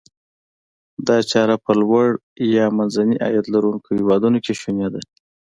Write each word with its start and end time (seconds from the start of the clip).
دا 1.07 1.17
چاره 1.31 1.55
په 1.65 1.71
لوړ 1.81 2.09
او 2.17 2.21
یا 2.57 2.65
منځني 2.77 3.15
عاید 3.25 3.45
لرونکو 3.53 3.87
هیوادونو 3.97 4.37
کې 4.45 4.53
شوني 4.61 4.87
ده. 4.93 5.01